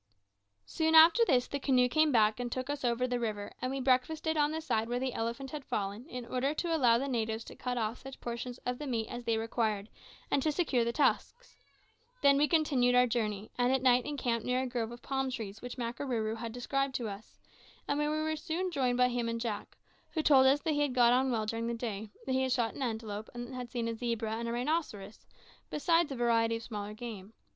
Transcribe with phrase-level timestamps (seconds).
[0.65, 3.79] Soon after this the canoe came back and took us over the river; and we
[3.79, 7.43] breakfasted on the side where the elephant had fallen, in order to allow the natives
[7.43, 9.89] to cut off such portions of the meat as they required,
[10.31, 11.55] and to secure the tusks.
[12.23, 15.61] Then we continued our journey, and at night encamped near a grove of palm trees
[15.61, 17.37] which Makarooroo had described to us,
[17.87, 19.77] and where we were soon joined by him and Jack,
[20.13, 22.51] who told us that he had got on well, during the day that he had
[22.51, 25.27] shot an antelope, and had seen a zebra and a rhinoceros,
[25.69, 27.33] besides a variety of smaller game.